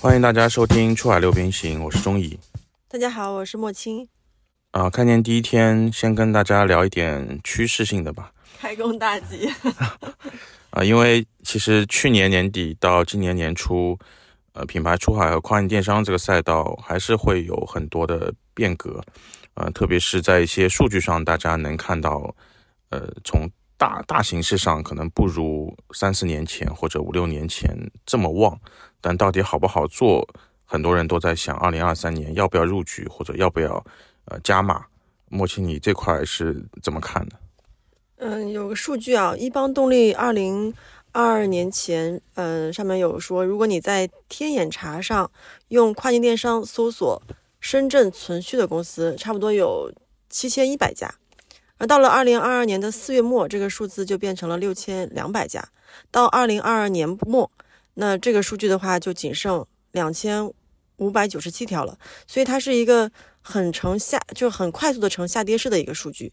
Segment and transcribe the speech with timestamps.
[0.00, 2.38] 欢迎大家收听《出海六边形》，我是钟怡。
[2.86, 4.08] 大家好，我是莫青。
[4.70, 8.30] 啊，开年第一天，先跟大家聊一点趋势性的吧。
[8.60, 9.50] 开工大吉。
[10.70, 13.98] 啊，因为其实去年年底到今年年初，
[14.52, 19.02] 呃，品牌出海和跨境电商这个赛道还是会有很多的变革。
[19.54, 22.32] 呃，特别是在一些数据上，大家能看到，
[22.90, 28.60] 呃，从大大形势上可能不如三四年前或者五六年前这么旺，
[29.00, 30.28] 但到底好不好做，
[30.66, 33.82] 很多人都在想，二零二三年要不要入局或者要不要
[34.26, 34.84] 呃加码。
[35.30, 37.36] 莫青，你这块是怎么看的？
[38.16, 40.74] 嗯，有个数据啊，一邦动力二零
[41.12, 45.30] 二二年前，嗯，上面有说，如果你在天眼查上
[45.68, 47.22] 用跨境电商搜索。
[47.60, 49.92] 深圳存续的公司差不多有
[50.30, 51.12] 七千一百家，
[51.78, 55.66] 而到了二零二二年的四月末，这个数字就变成了六千两百家。
[56.10, 57.50] 到二零二二年末，
[57.94, 60.52] 那这个数据的话就仅剩两千
[60.96, 61.96] 五百九十七条了。
[62.26, 66.32] 所以它是一个很呈下，就很快速的呈下跌式的一个数据。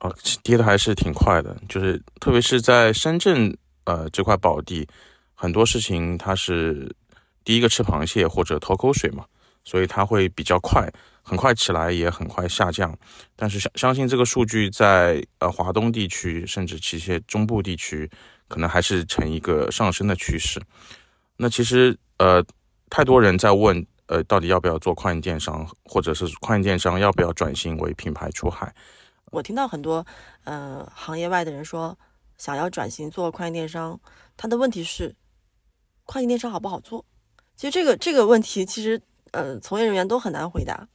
[0.00, 4.86] 哦，跌的还是挺快的，就是特别是在深圳呃这块宝地，
[5.34, 6.94] 很多事情它是
[7.44, 9.24] 第一个吃螃蟹或者投口水嘛。
[9.66, 10.88] 所以它会比较快，
[11.22, 12.96] 很快起来，也很快下降。
[13.34, 18.08] 但是相相信这个数据在呃华东地区，甚至一些中部地区，
[18.46, 20.62] 可能还是呈一个上升的趋势。
[21.36, 22.40] 那其实呃，
[22.88, 28.72] 太多人在问，呃，到底要不要做跨境电商，或者是跨境电商要不要转型为品牌出海？
[29.32, 30.06] 我听到很多
[30.44, 31.98] 呃行业外的人说，
[32.38, 33.98] 想要转型做跨境电商，
[34.36, 35.12] 他的问题是
[36.04, 37.04] 跨境电商好不好做？
[37.56, 39.02] 其实这个这个问题其实。
[39.36, 40.88] 呃，从业人员都很难回答。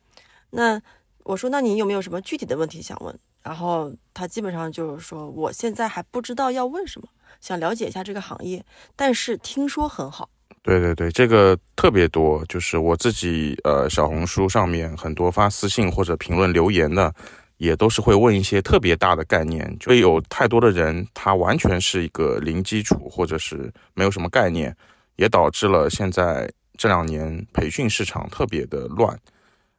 [0.49, 0.81] 那
[1.23, 3.17] 我说，那你有没有什么具体的问题想问？
[3.43, 7.07] 然后他基本上就是说，我现在还不知道要问什么，
[7.39, 10.27] 想了解一下这个行业，但是听说很好。
[10.63, 17.13] 对对对，这个特别多，就是我自己呃，小红书上面很多发私信或者评论留言的，
[17.57, 19.77] 也都是会问一些特别大的概念。
[19.79, 24.75] 所以有太多的人，他完全是一个零基础，或者是没有什么概念，
[25.15, 26.51] 也导致了现在。
[26.81, 29.15] 这两年培训市场特别的乱，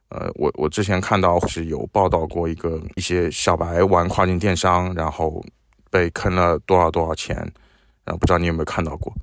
[0.07, 5.43] 呃，我我之前看到是有报道过一个一些小白玩跨境电商，然后
[5.91, 7.35] 被坑了多少多少钱，
[8.05, 9.13] 然后不知道你有没有看到过？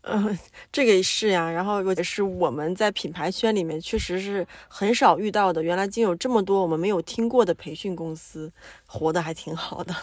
[0.00, 0.36] 嗯，
[0.72, 8.52] 这个是呀，然后也是我们在品牌圈里面确实是很少遇到的，原来竟有这么多我们没有听过的培训公司，
[8.86, 9.94] 活得还挺好的。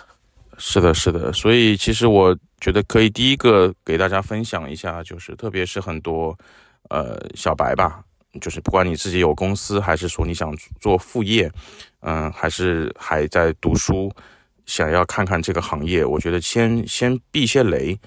[0.57, 6.33] 是的，是的，所以其实我觉得可以第一个给大家分享一下，就是特别是很多。
[6.90, 8.02] 呃，小白吧，
[8.40, 11.52] 就是不管你自己有公司，还是说你想做副业，
[12.00, 14.09] 嗯，还是还在读书，
[14.66, 17.98] 想要看看这个行业，我觉得先先避一些雷。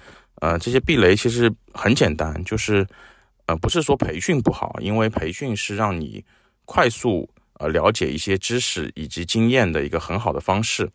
[0.41, 2.87] 呃，这些避雷其实很简单，就是
[3.45, 6.23] 呃，不是说培训不好，因为培训是让你
[6.65, 10.89] 快速呃了解一些知识以及经验的一个很好的方式。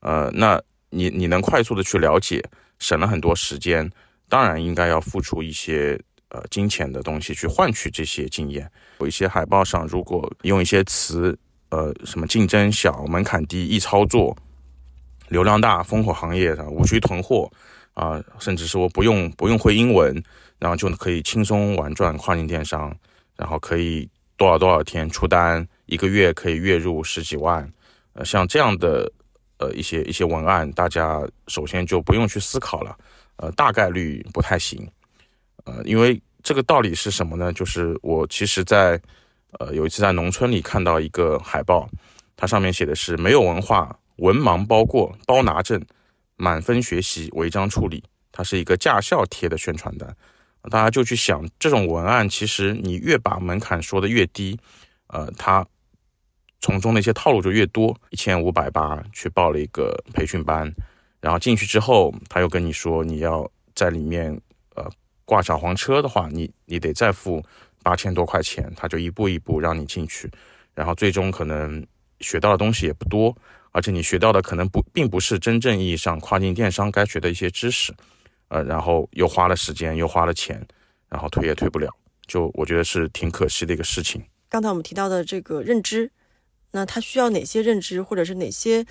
[0.00, 2.44] 呃，那你你能快速的去了解，
[2.78, 3.90] 省了很多时间，
[4.28, 5.98] 当然应该要付出一些。
[6.30, 8.70] 呃，金钱的东西去换取这些经验。
[9.00, 11.36] 有一些海报上，如果用一些词，
[11.70, 14.36] 呃，什么竞争小、门槛低、易操作、
[15.28, 17.50] 流量大、烽火行业的无需囤货
[17.94, 20.22] 啊，甚至说不用不用会英文，
[20.58, 22.96] 然后就可以轻松玩转跨境电商，
[23.36, 27.68] 然后可以多少多少天出单，一个月可以月入十几万。
[28.12, 29.10] 呃，像这样的
[29.58, 32.96] 呃一些一些文案，大家首先就不用去思考了，
[33.36, 34.88] 呃，大概率不太行。
[35.70, 37.52] 呃，因为这个道理是什么呢？
[37.52, 39.00] 就是我其实，在
[39.60, 41.88] 呃有一次在农村里看到一个海报，
[42.34, 45.80] 它上面写的是“没有文化，文盲包过，包拿证，
[46.36, 48.02] 满分学习，违章处理”。
[48.32, 50.16] 它是一个驾校贴的宣传单，
[50.70, 54.58] 大家就去想，这种文案其实你越把门槛说的越低，
[55.06, 55.64] 呃，它
[56.60, 57.96] 从中的一些套路就越多。
[58.10, 60.72] 一千五百八去报了一个培训班，
[61.20, 64.40] 然后进去之后，他又跟你说你要在里面。
[65.30, 67.40] 挂小黄车的话，你你得再付
[67.84, 70.28] 八千多块钱，他就一步一步让你进去，
[70.74, 71.86] 然后最终可能
[72.18, 73.32] 学到的东西也不多，
[73.70, 77.94] 而且你学到的可能不并不是真正意义上跨境电商该学的一些知识，
[78.48, 80.60] 呃，然后又花了时间又花了钱，
[81.08, 81.88] 然后退也退不了，
[82.26, 84.20] 就我觉得是挺可惜的一个事情。
[84.48, 86.10] 刚才我们提到的这个认知，
[86.72, 88.84] 那他需要哪些认知，或者是哪些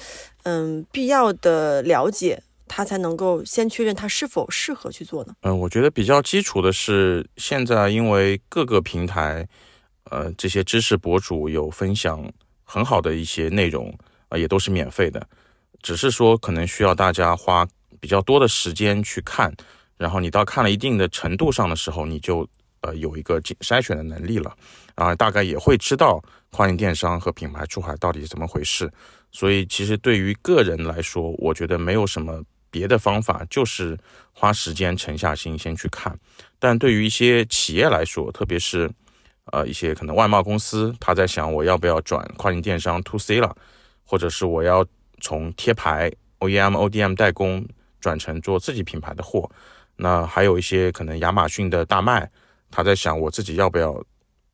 [0.44, 2.42] 嗯必要的了解？
[2.70, 5.34] 他才能够先确认他是否适合去做呢？
[5.42, 9.46] 嗯，我觉得比较基础的是，现在因为各个平台，
[10.06, 12.32] 呃，这些知识博主有分享
[12.64, 13.94] 很好的一些内容，
[14.30, 15.28] 啊，也都是免费的，
[15.82, 17.68] 只是说可能需要大家花
[18.00, 19.54] 比较多的时间去看，
[19.98, 22.48] 然后你到看了一定的程度上的时候，你就
[22.82, 24.56] 呃有一个筛选的能力了，
[24.96, 28.90] 啊，大概也会知道跨境电商和品牌出海到底是怎么回事。
[29.32, 33.98] 所以其实对于个人来说，我觉得没有什么别的方法，就是
[34.32, 36.18] 花时间沉下心先去看。
[36.58, 38.90] 但对于一些企业来说，特别是
[39.46, 43.56] 呃一些可能外贸公司，他在想我要不要转跨境电商 to C 了，
[44.06, 44.86] 或者是我要
[45.22, 47.66] 从贴牌 OEM、ODM 代工
[48.00, 49.50] 转成做自己品牌的货。
[49.96, 52.30] 那还有一些可能亚马逊的大卖，
[52.72, 54.02] 他在想我自己要不要，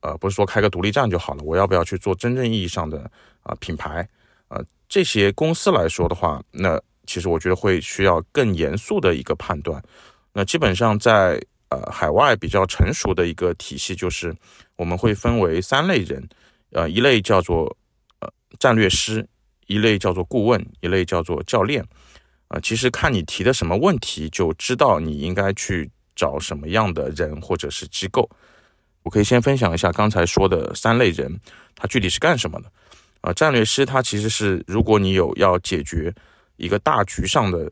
[0.02, 3.10] 呃，不是说开个独立站就好了，我要不要去做真正意义上的
[3.44, 4.08] 啊品牌？
[4.48, 6.82] 呃，这些公司来说的话，那
[7.16, 9.82] 其实我觉得会需要更严肃的一个判断。
[10.34, 14.36] 那基本上在呃海外比较成熟的一个体系，就是
[14.76, 16.28] 我们会分为三类人，
[16.74, 17.74] 呃，一类叫做
[18.20, 18.30] 呃
[18.60, 19.26] 战略师，
[19.68, 21.82] 一类叫做顾问，一类叫做教练。
[22.50, 28.30] 啊，其实看你提的什么问题，就知道你应该去找什么样的人或者是机构。
[29.04, 31.40] 我可以先分享一下刚才说的三类人，
[31.76, 32.70] 他具体是干什么的。
[33.22, 36.14] 啊，战略师他其实是，如果你有要解决
[36.58, 37.72] 一个大局上的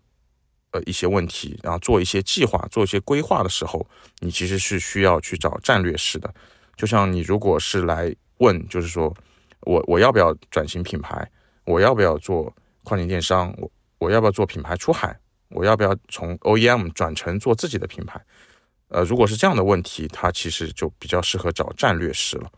[0.71, 3.85] 呃一些问题，然后做一些计划、做一些规划的时候，
[4.19, 6.33] 你其实是需要去找战略师的。
[6.75, 9.13] 就像你如果是来问，就是说
[9.61, 11.29] 我我要不要转型品牌，
[11.65, 12.53] 我要不要做
[12.83, 13.71] 跨境电商，我。
[13.99, 15.17] 我要不要做品牌出海？
[15.47, 18.21] 我要不要从 OEM 转成做自己的品牌？
[18.89, 22.51] 呃，如果是这样的问题，它其实就比较适合找战略师了。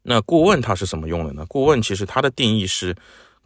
[0.00, 1.44] 那顾问他是怎么用的呢？
[1.46, 2.96] 顾问其实它的定义是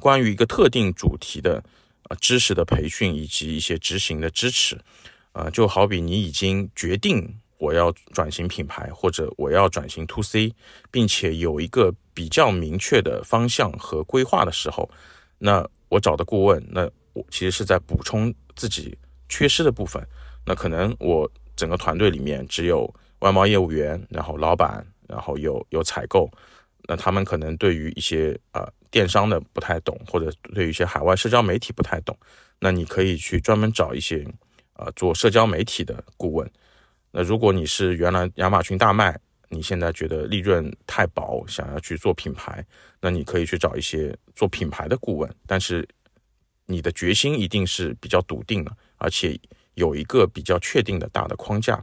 [0.04, 1.64] 关于一个特定主题的
[2.10, 4.78] 呃知识的培训以及一些执行的支持。
[5.32, 10.52] 呃，就好比你已经决定我要转型品牌或者我要转型 To C，
[10.90, 14.90] 并且有一个比较明确的方向和规划的时候，
[15.38, 15.66] 那。
[15.90, 18.98] 我找的顾问，那我其实是在补充自己
[19.28, 20.04] 缺失的部分。
[20.44, 26.28] 那可能我整个团队里面只有外贸业务员，然后老板，然后有有采购。
[26.88, 32.16] 那他们可能对于一些呃电商的不太懂，或者对于一些海外社交媒体不太懂。
[32.60, 34.26] 那你可以去专门找一些
[34.74, 36.50] 呃做社交媒体的顾问。
[37.10, 39.18] 那如果你是原来亚马逊大卖。
[39.50, 42.64] 你现在觉得利润太薄，想要去做品牌，
[43.00, 45.86] 那你可以去找一些做品牌的顾问，但是
[46.66, 49.38] 你的决心一定是比较笃定的，而且
[49.74, 51.80] 有一个比较确定的大的框架。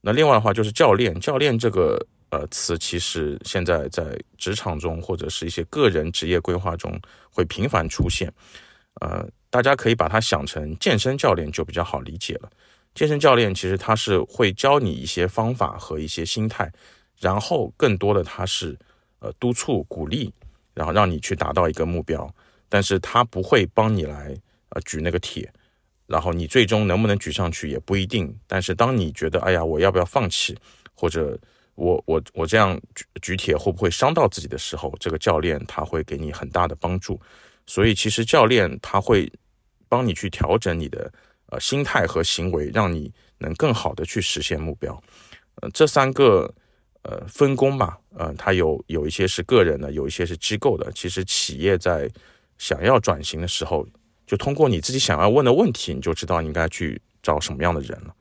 [0.00, 1.98] 那另外的话就是教练，教练这个
[2.30, 7.00] 呃词，其实现在在职场中或者是一些个人职业规划中
[7.30, 8.32] 会频繁出现，
[9.00, 12.50] 呃，大家可以把它想成健身教练就比较好理解了。
[12.94, 16.72] 健身教练其实他是会教你一些方法和一些心态，
[17.20, 18.76] 然后更多的他是
[19.20, 20.32] 呃督促鼓励，
[20.74, 22.28] 然后让你去达到一个目标，
[22.68, 24.34] 但是他不会帮你来
[24.70, 25.52] 呃举那个铁，
[26.06, 28.34] 然后你最终能不能举上去也不一定。
[28.46, 30.56] 但是当你觉得哎呀我要不要放弃，
[30.94, 31.38] 或者
[31.76, 37.20] 我我我这样举举铁会不会伤到自己的时候，这个教练他会给你很大的帮助。
[37.64, 39.32] 所以其实教练他会
[39.88, 41.10] 帮你去调整你的。
[41.48, 43.08] 呃，心态和行为让你
[43.38, 45.00] 能更好的去实现目标。
[45.60, 46.52] 呃，这三个
[47.02, 50.90] 呃分工吧，呃，它有有一些是个人的，有一些是机构的。
[50.90, 52.10] 其实企业在
[52.58, 53.86] 想要转型的时候，
[54.26, 58.16] 就通过你自己想要问的问题，你就知道应该去找什么样的人了。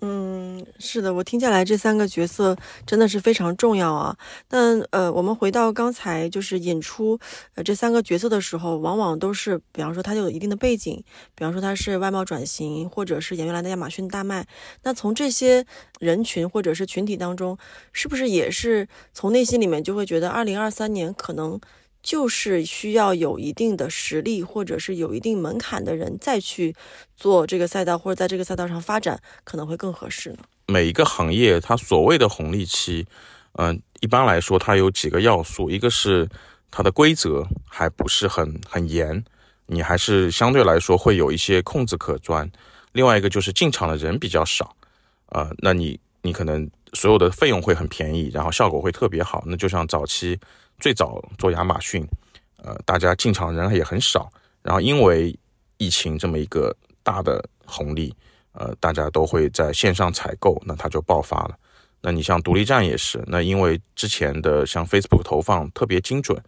[0.00, 0.43] 嗯，
[0.78, 2.56] 是的，我听下来这三个角色
[2.86, 4.16] 真的是非常重要啊。
[4.48, 7.18] 但呃，我们回到刚才就是引出
[7.54, 11.02] 呃这三个角色的时候，往往都是，比方说他就有一定的背景，
[11.34, 14.46] 比方说他是外贸转型，或者是演员来的亚马逊大卖。
[14.82, 15.64] 那从这些
[16.00, 17.56] 人群或者是群体当中，
[17.92, 21.60] 是不是也是从内心里面就会觉得，二零二三年可能？
[22.04, 26.76] 就是需要有一定的实力，或者是有一定门槛的人再去
[27.16, 30.36] 做这个赛道，或者在这个赛道上发展，可能会更合适。
[30.66, 33.06] 每一个行业它所谓的红利期，
[33.54, 36.28] 嗯，一般来说它有几个要素，一个是
[36.70, 39.24] 它的规则还不是很很严，
[39.66, 42.46] 你还是相对来说会有一些空子可钻；
[42.92, 44.76] 另外一个就是进场的人比较少，
[45.30, 49.42] 呃，那你你可能所有的费用会很便宜，然后效果会特别好。
[49.46, 50.38] 那就像早期。
[50.78, 52.06] 最早做亚马逊，
[52.62, 54.30] 呃，大家进场人也很少，
[54.62, 55.36] 然后因为
[55.78, 58.14] 疫情这么一个大的红利，
[58.52, 61.56] 呃，大家都会在线上采购，那它就爆发了。
[62.00, 66.38] 那你像独立站也是，那因为之前的像 Facebook 投放特别精准，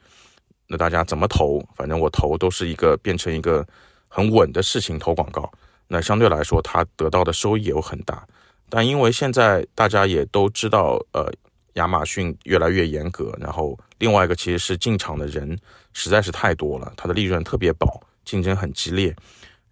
[0.66, 3.66] 那大家怎么投，反正我投都是一个变成一个
[4.08, 5.50] 很稳的事情，投广告，
[5.88, 8.26] 那相对来说它得到的收益也有很大。
[8.68, 11.32] 但因为现在大家也都知道，呃。
[11.76, 15.58] 亚马逊越来越严格，然后另外一个其实是进场的人
[15.94, 17.88] 实在是太多了，它的利润特别薄，
[18.24, 19.14] 竞争很激烈。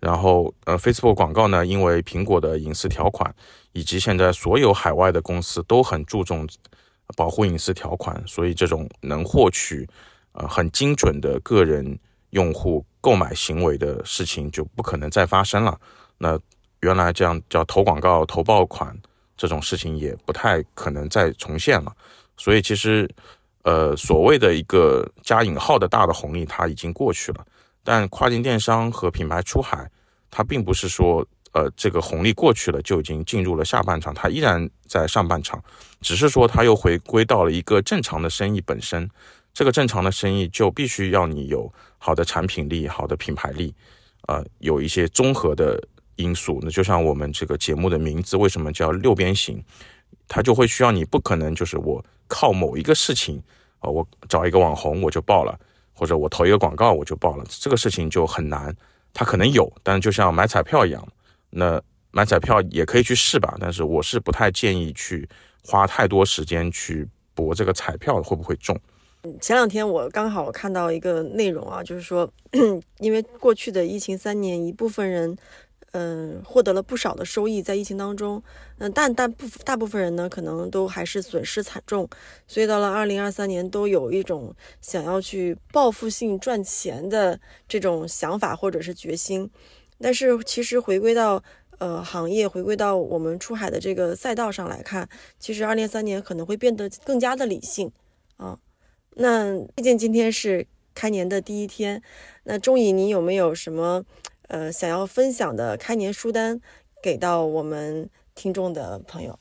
[0.00, 3.34] 然后呃，Facebook 广告呢，因为苹果的隐私条款，
[3.72, 6.46] 以及现在所有海外的公司都很注重
[7.16, 9.88] 保护隐私条款，所以这种能获取
[10.32, 11.98] 呃很精准的个人
[12.30, 15.80] 用户购买行为的事情就不可能再发生了。
[16.18, 16.38] 那
[16.80, 18.94] 原来这样叫投广告、投爆款
[19.36, 21.94] 这种事情也不太可能再重现了。
[22.36, 23.08] 所以其实，
[23.62, 27.46] 呃，所谓的一个加引号的大的红利，它已经过去了。
[27.82, 29.88] 但跨境电商和品牌出海，
[30.30, 35.62] 它并不是说，呃，这个红利过去了就已经进入了下半场，它依然在上半场，
[36.00, 39.08] 只是说它又回归到了一个正常的生意本身。
[39.52, 43.72] 这个正常的生意就必须要你有好的产品力、好的品牌力，
[44.26, 45.80] 呃，有一些综合的
[46.16, 46.58] 因素。
[46.62, 49.62] 那就像我们这个节目的名字为什么叫六边形，
[50.28, 52.04] 它就会需要你不可能就是我。
[52.26, 53.40] 靠某一个事情
[53.80, 55.56] 啊，我找一个网红我就爆了，
[55.92, 58.74] 或者我投一个广告我就爆了，这个事情就很难。
[59.12, 61.06] 它可能有，但就像买彩票一样，
[61.50, 61.80] 那
[62.12, 63.54] 买彩票也可以去试吧。
[63.60, 65.28] 但是我是不太建议去
[65.62, 68.74] 花太多时间去博这个彩票会不会中。
[69.38, 72.28] 前两天我刚好看到一个内容啊，就是说，
[73.00, 75.36] 因为过去的疫情三年，一部分人。
[75.96, 78.42] 嗯，获得了不少的收益，在疫情当中，
[78.78, 82.08] 嗯，但大部大部分人呢，可能都还是损失惨重，
[82.48, 89.48] 所以到了二零二三年，都有一种想要去报复性赚钱的这种想法或者是决心。
[90.00, 91.40] 但是其实回归到
[91.78, 95.08] 呃行业，回归到我们出海的这个赛道上来看，
[95.38, 97.92] 其实二零二三年可能会变得更加的理性
[98.36, 98.58] 啊。
[99.14, 102.02] 那毕竟今天是开年的第一天，
[102.42, 104.04] 那钟颖，你有没有什么？
[104.48, 106.60] 呃，想要分享的开年书单
[107.02, 109.38] 给到我们听众的朋友。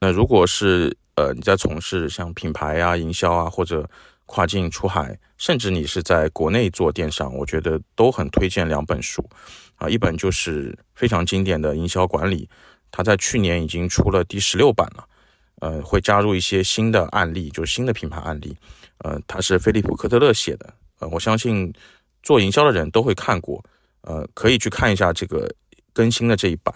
[0.00, 3.88] 那如果是呃你在从事像品牌啊、营销啊，或者
[4.26, 9.24] 跨境出海，甚至你是在国内做电商，我觉得都很推荐两本书
[9.76, 9.88] 啊。
[9.88, 12.46] 一本就是非常经典的《营销管理》，
[12.90, 15.08] 它在去年已经出了第十六版了。
[15.60, 18.56] 呃，会加入一些新的案例，就是新的品牌案例。
[18.98, 20.74] 呃，它是菲利普科特勒写的。
[20.98, 21.72] 呃，我相信
[22.22, 23.64] 做营销的人都会看过。
[24.06, 25.50] 呃，可以去看一下这个
[25.92, 26.74] 更新的这一版，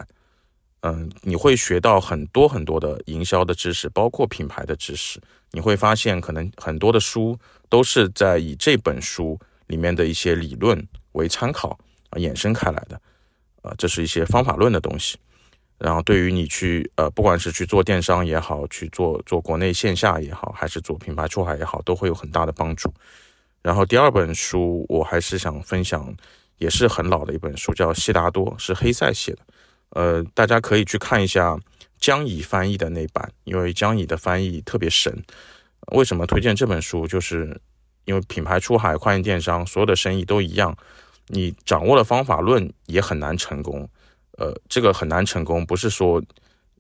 [0.81, 5.21] 嗯，你会学到很多很多的营销的知识，包括品牌的知识。
[5.51, 10.83] 你会发现，可能很多的书都是在以这本书里面的一些理论
[11.13, 11.79] 为参考
[12.11, 12.99] 啊衍生开来的，
[13.63, 15.19] 啊，这是一些方法论的东西。
[15.79, 22.93] 然后，对于你去呃，不管是去做电商也好，去做做国内线下也好，还是做品牌出海也好，都会有很大的帮助。
[23.63, 26.15] 然后，第二本书，我还是想分享。
[26.59, 29.39] 也是很老的一本书，叫《悉达多》，是黑塞写的。
[29.91, 31.59] 呃，大家可以去看一下
[31.99, 35.25] 江乙翻译的那版，因为江乙的翻译特别神。
[35.93, 37.07] 为什么推荐这本书？
[37.07, 37.59] 就是
[38.05, 40.77] 因为品牌出海、跨境电商，所有的生意都一样，
[41.29, 43.89] 你掌握了方法论也很难成功。
[44.33, 46.23] 呃，这个很难成功，不是说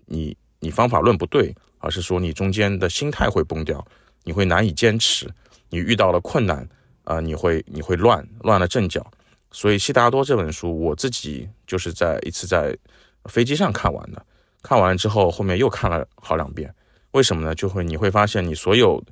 [0.06, 3.84] 你你方法论不对，而是说你中间的心态会崩掉，
[4.24, 5.26] 你会难以坚持，
[5.70, 6.68] 你遇到了困难
[7.04, 9.04] 啊，你会你会乱乱了阵脚。
[9.50, 12.76] 所以《悉达多》这本书，我自己就是在一次在
[13.24, 14.24] 飞机上看完的。
[14.62, 16.72] 看完之后，后面又看了好两遍。
[17.12, 17.54] 为什么呢？
[17.54, 19.02] 就会你会发现，你所有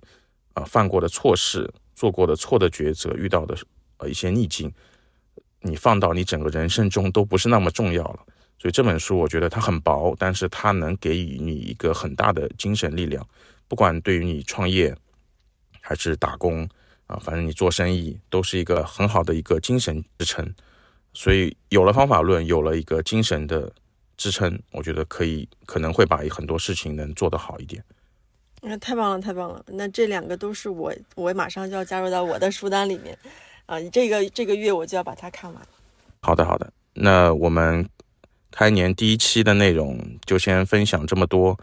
[0.52, 3.57] 啊犯过的错事、做过的错的抉择、遇到的
[3.97, 4.71] 呃一些逆境，
[5.61, 8.21] 你放到你整个人生中都不是那么重要了。
[8.59, 13.26] 所以这本书，我觉得它很薄，但是它能给予你一个很大的精神力量。
[13.69, 14.95] 不管对于你创业
[15.81, 16.69] 还是打工。
[17.06, 20.54] 啊，反正你做生意都是一个很好的一个精神支撑，
[21.14, 23.72] 所以有了方法论，有了一个精神的
[24.16, 27.80] 支撑，我觉得可以可能会把很多事情能做得好一点。
[28.60, 29.64] 那太棒了，太棒了！
[29.68, 33.16] 那这两个都是我，我马上就要加入到我的书单里面
[33.66, 35.62] 啊，这个这个月我就要把它看完。
[36.22, 36.72] 好的，好的。
[36.94, 37.88] 那我们
[38.50, 41.56] 开年第一期的内容就先分享这么多，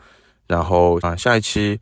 [0.47, 1.77] 然后啊，下一期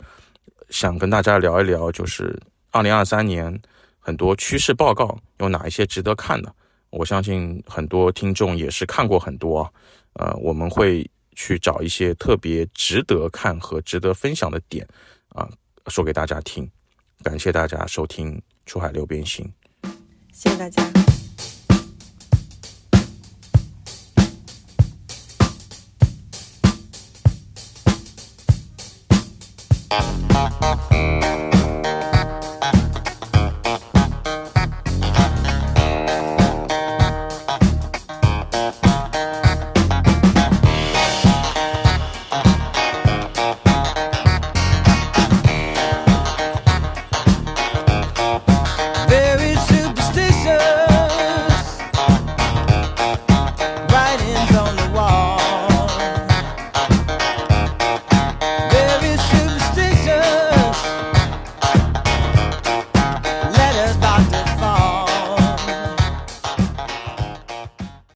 [0.71, 2.41] 想跟大家聊一聊就是。
[2.71, 3.61] 二零二三年
[3.99, 6.53] 很多趋势报告有哪一些值得看的？
[6.89, 9.71] 我相信很多听众也是看过很多，
[10.13, 14.85] 呃，我们会去找一些特别值得看和值得分享的点
[15.29, 15.49] 啊，
[15.87, 16.69] 说给大家听。
[17.23, 18.35] 感谢大家收听
[18.65, 19.49] 《出海六边形》，
[20.33, 21.10] 谢谢大家。